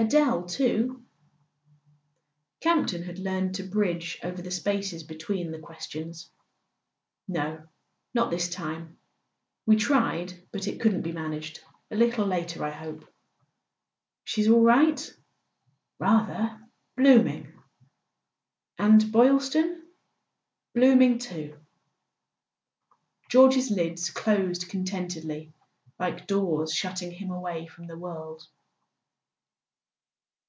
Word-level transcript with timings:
"Adele 0.00 0.44
too?" 0.44 1.04
Campton 2.60 3.02
had 3.02 3.18
learned 3.18 3.56
to 3.56 3.64
bridge 3.64 4.16
over 4.22 4.40
the 4.40 4.50
spaces 4.52 5.02
be¬ 5.04 5.18
tween 5.18 5.50
the 5.50 5.58
questions. 5.58 6.30
"No; 7.26 7.64
not 8.14 8.30
this 8.30 8.48
time. 8.48 8.96
We 9.66 9.74
tried, 9.74 10.34
but 10.52 10.68
it 10.68 10.78
couldn't 10.80 11.02
be 11.02 11.10
managed. 11.10 11.58
A 11.90 11.96
little 11.96 12.24
later, 12.24 12.62
I 12.64 12.70
hope" 12.70 13.12
"She's 14.24 14.46
all 14.48 14.60
right?" 14.62 15.12
"Rather! 15.98 16.56
Blooming." 16.96 17.52
"And 18.78 19.10
Boylston?" 19.10 19.82
"Blooming 20.76 21.18
too." 21.18 21.58
[296] 23.30 23.30
A 23.32 23.32
SON 23.32 23.32
AT 23.32 23.32
THE 23.32 23.32
FRONT 23.32 23.32
George's 23.32 23.70
lids 23.72 24.10
closed 24.10 24.68
contentedly, 24.70 25.52
like 25.98 26.28
doors 26.28 26.72
shutting 26.72 27.10
him 27.10 27.32
away 27.32 27.66
from 27.66 27.88
the 27.88 27.98
world. 27.98 28.46